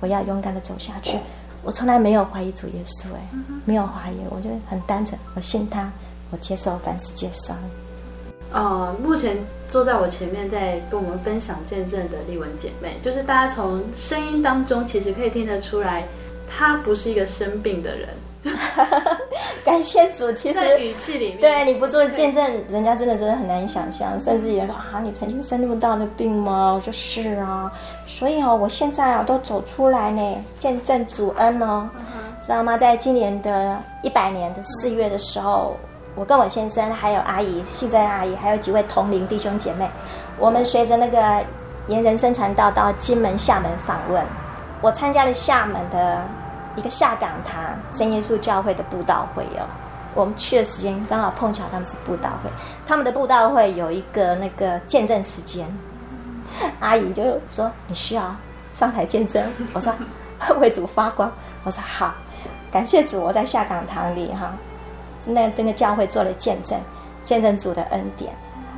[0.00, 1.18] 我要勇敢的走下去。
[1.62, 3.20] 我从来没有怀疑主耶稣，哎，
[3.64, 5.90] 没有怀疑，我就很单纯，我信他，
[6.30, 7.54] 我接受，凡事接受。
[8.50, 9.36] 呃，目前
[9.68, 16.04] 坐在我前面在跟我们分享见证的丽文姐妹，就是大家从声音当中其实可以听得出来，
[16.48, 18.08] 她不是一个生病的人。
[19.64, 26.72] 感谢主，其实语气里面，对你不做见证，人家真的真的很难想象，甚至有人说啊，你曾经生那么大的病吗？
[26.72, 27.70] 我说是啊，
[28.06, 32.04] 所以哦，我现在啊都走出来呢，见证主恩哦，嗯、
[32.40, 32.78] 知道吗？
[32.78, 35.76] 在今年的一百年的四月的时候。
[36.18, 39.88] 我跟我先生还有阿姨，信珍阿姨，还有几位同龄弟兄姐妹，
[40.36, 41.44] 我们随着那个
[41.86, 44.20] 沿人生传道到金门、厦门访问。
[44.80, 46.24] 我参加了厦门的
[46.74, 47.62] 一个下港堂
[47.92, 49.66] 真耶稣教会的布道会哦。
[50.12, 52.50] 我们去的时间刚好碰巧他们是布道会，
[52.84, 55.64] 他们的布道会有一个那个见证时间。
[56.80, 58.34] 阿姨就说：“你需要
[58.74, 59.40] 上台见证。”
[59.72, 59.94] 我说
[60.58, 61.30] ：“为主发光。”
[61.62, 62.12] 我说：“好，
[62.72, 64.52] 感谢主，我在下港堂里哈。”
[65.28, 66.78] 那这个教会做了见证，
[67.22, 68.32] 见证主的恩典，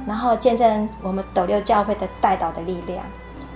[0.07, 3.05] 然后见证我们斗六教会的代祷的力量。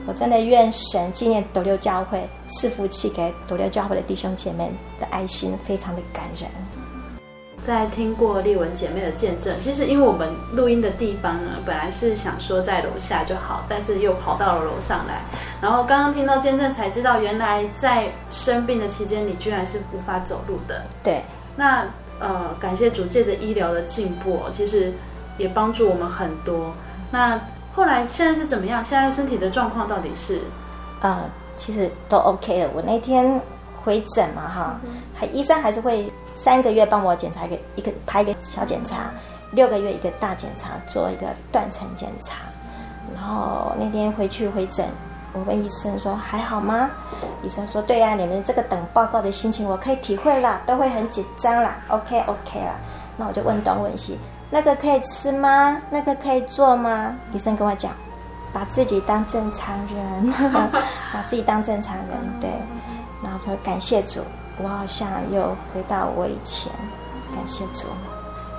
[0.06, 4.70] 我真的愿神纪念斗六教会，赐福气给斗六教会的弟兄姐妹
[5.00, 6.48] 的爱心，非常的感人。
[7.66, 15.22] 在听过丽文姐妹的见证，其实因为我们录音的地方呢，本来是想说在楼下就好，但是又跑到了楼上来。
[15.62, 20.82] 然后刚刚听到见证，才知道原来在生病的期间，你居然是无法走路的。
[21.02, 21.22] 对，
[21.56, 21.86] 那。
[22.20, 24.92] 呃，感谢主，借着医疗的进步，其实
[25.36, 26.72] 也帮助我们很多。
[27.10, 27.38] 那
[27.74, 28.84] 后来现在是怎么样？
[28.84, 30.40] 现在身体的状况到底是？
[31.00, 32.70] 呃，其实都 OK 了。
[32.74, 33.40] 我那天
[33.82, 34.80] 回诊嘛，哈，
[35.14, 39.10] 还、嗯、医生还是会三个月帮我检查一个一个拍一个小检查，
[39.50, 42.38] 六个月一个大检查，做一个断层检查。
[43.14, 44.86] 然后那天回去回诊，
[45.34, 46.90] 我问医生说还好吗？
[47.42, 51.76] 医生说对呀、啊，你们这个等报告的心情我可以体会啦，都会很紧张啦。
[51.88, 52.74] OK OK 啦。
[53.18, 54.18] 那我就问东问西，
[54.48, 55.78] 那个可以吃吗？
[55.90, 57.14] 那个可以做吗？
[57.34, 57.92] 医生跟我讲。
[58.52, 60.32] 把自己当正常人，
[61.12, 62.06] 把自己当正常人，
[62.40, 62.48] 对，
[63.20, 64.20] 然后说感谢主，
[64.62, 66.70] 我好像又回到我以前，
[67.34, 67.88] 感谢主。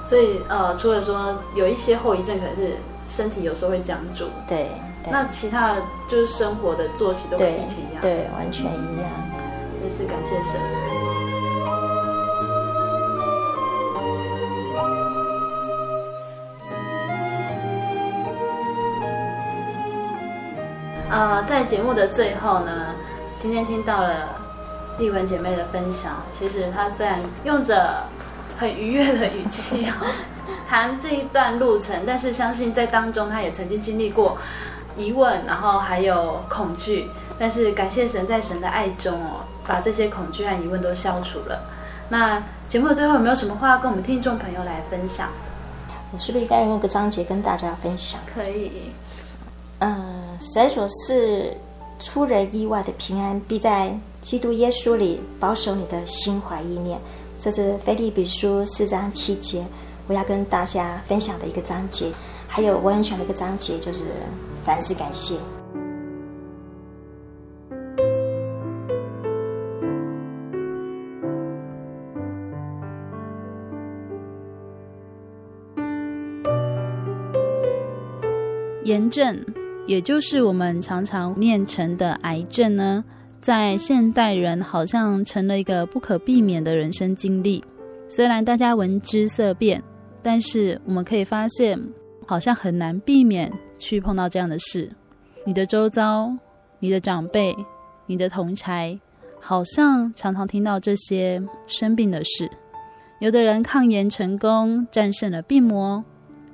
[0.06, 2.76] 所以呃，除了说有一些后遗症，可能是
[3.08, 4.72] 身体有时候会僵住，对，对，
[5.12, 9.10] 那其他的就是生活的作息都跟以前一样，对，对，完全一样，
[9.84, 10.60] 也是感谢神。
[21.10, 22.94] 呃，在节目的最后呢，
[23.40, 24.36] 今天听到了
[25.00, 26.12] 丽文姐妹的分享。
[26.38, 28.04] 其实她虽然用着
[28.58, 30.12] 很愉悦的语气 哦，
[30.68, 34.38] 谈这一段路程，但是相信在当中她也曾经经历过
[34.98, 37.08] 疑问，然后还有恐惧。
[37.38, 41.62] 但是感谢神，在神的爱中哦，把这些恐惧和疑问都消除了。
[42.10, 45.30] 那节目的最后有没有什么话要跟我们听众朋友来分享？
[46.12, 48.20] 我是不是应该用一个章节跟大家分享？
[48.34, 48.72] 可以。
[49.80, 50.14] 嗯。
[50.38, 51.56] 神所是
[51.98, 57.00] 出人意外的平安，必在基督耶稣里保守你的心怀意念。
[57.40, 59.66] 这是腓利比书四章七节，
[60.08, 62.12] 我要跟大家分享的一个章节。
[62.50, 64.04] 还有我很喜欢的一个章节，就是
[64.66, 65.36] 凡事感谢。
[78.84, 79.46] 炎症。
[79.88, 83.06] 也就是我们常常念成的癌症呢，
[83.40, 87.64] 在现代人好像成了一个不可避免的人生经历。
[88.10, 89.84] 虽然大家闻之色变，
[90.24, 91.80] 但是我们可以发现，
[92.26, 94.92] 好像很难避免去碰到这样的事。
[95.46, 96.36] 你的周遭、
[96.80, 97.56] 你的长辈、
[98.06, 99.00] 你的同侪，
[99.40, 102.50] 好像常常听到这些生病的事。
[103.20, 106.04] 有的人抗炎成功，战胜了病魔，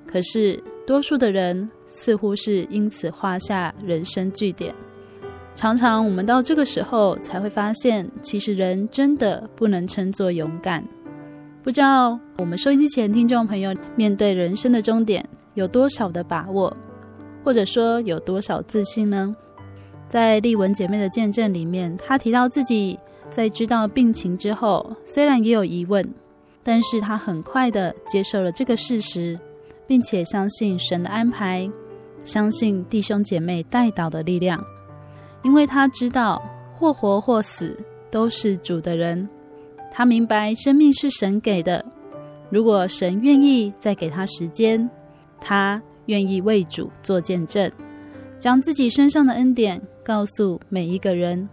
[0.05, 4.73] 可是多数的人，似乎是因此画下人生句点。
[5.55, 10.85] 常常我们到这个时候才会发现，其实人真的不能称作勇敢。
[11.63, 16.75] 不知道我们收音机前听众朋友面对人生的终点有多少的把握，
[17.43, 19.35] 或者说有多少自信呢？
[20.09, 26.07] 在丽文姐妹的见证里面，她提到自己在知道病情之后，虽然也有疑问，
[26.63, 29.39] 但是她很快的接受了这个事实，
[29.87, 31.69] 并且相信神的安排。
[32.23, 34.63] 相信弟兄姐妹带导的力量，
[35.41, 36.39] 因为他知道
[36.77, 37.75] 或活或死
[38.11, 39.27] 都是主的人。
[39.91, 41.83] 他明白生命是神给的，
[42.51, 44.87] 如果神愿意再给他时间，
[45.39, 45.81] 他
[46.11, 47.71] 愿意为主做见证，
[48.37, 51.47] 将自己身上的恩典告诉每一个人。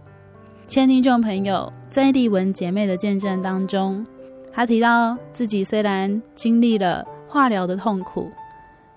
[0.67, 4.05] 亲爱的听众朋友，在丽文姐妹的见证当中，
[4.51, 8.29] 她提到自己虽然经历了化疗的痛苦。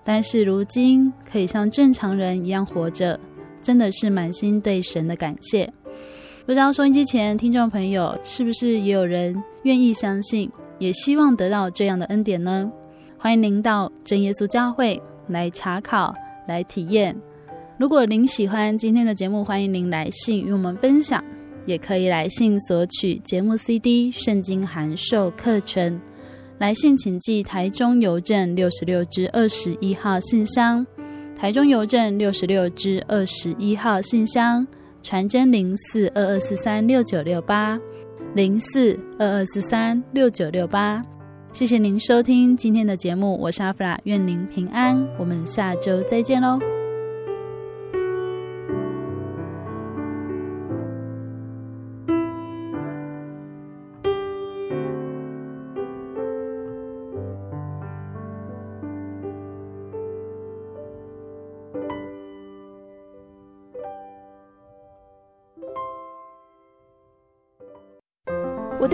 [0.03, 3.17] 但是如今可以像正常人一样活着，
[3.61, 5.71] 真的是满心对神的感谢。
[6.45, 12.69] 不知道收音机前听众朋友是不是也有人愿意相信，也希望得到这样的恩典呢？
[13.17, 16.13] 欢迎您到真耶稣教会来查考、
[16.47, 17.15] 来体验。
[17.77, 21.23] 如果您喜欢今天的节目，欢迎您来信与我们分享，
[21.65, 25.99] 也可以来信索取节目 CD、圣经函授课程。
[26.59, 30.85] 来信请寄台中邮政六十六支二十一号信箱，
[31.35, 34.65] 台中邮政六十六支二十一号信箱，
[35.01, 37.77] 传真零四二二四三六九六八
[38.35, 41.03] 零四二二四三六九六八。
[41.53, 46.59] 谢谢您收听今天的节目，我是阿弗拉，愿您平安，我们下周再见喽。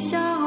[0.00, 0.39] 笑